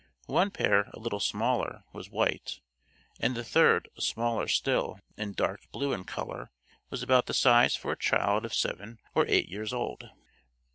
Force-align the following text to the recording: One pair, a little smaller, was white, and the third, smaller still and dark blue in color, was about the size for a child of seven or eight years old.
One 0.25 0.49
pair, 0.49 0.89
a 0.95 0.99
little 0.99 1.19
smaller, 1.19 1.83
was 1.93 2.09
white, 2.09 2.59
and 3.19 3.35
the 3.35 3.43
third, 3.43 3.87
smaller 3.99 4.47
still 4.47 4.99
and 5.15 5.35
dark 5.35 5.69
blue 5.71 5.93
in 5.93 6.05
color, 6.05 6.49
was 6.89 7.03
about 7.03 7.27
the 7.27 7.35
size 7.35 7.75
for 7.75 7.91
a 7.91 7.95
child 7.95 8.43
of 8.43 8.51
seven 8.51 8.99
or 9.13 9.27
eight 9.27 9.47
years 9.47 9.71
old. 9.71 10.09